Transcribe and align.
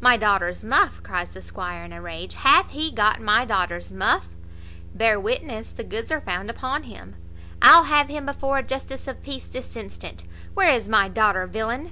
"My 0.00 0.16
daughter's 0.16 0.62
muff!" 0.62 1.02
cries 1.02 1.30
the 1.30 1.42
squire 1.42 1.82
in 1.84 1.92
a 1.92 2.00
rage. 2.00 2.34
"Hath 2.34 2.70
he 2.70 2.92
got 2.92 3.20
my 3.20 3.44
daughter's 3.44 3.90
muff? 3.90 4.28
bear 4.94 5.18
witness 5.18 5.72
the 5.72 5.82
goods 5.82 6.12
are 6.12 6.20
found 6.20 6.48
upon 6.48 6.84
him. 6.84 7.16
I'll 7.60 7.82
have 7.82 8.06
him 8.06 8.24
before 8.24 8.58
a 8.58 8.62
justice 8.62 9.08
of 9.08 9.20
peace 9.24 9.48
this 9.48 9.74
instant. 9.74 10.26
Where 10.54 10.70
is 10.70 10.88
my 10.88 11.08
daughter, 11.08 11.44
villain?" 11.48 11.90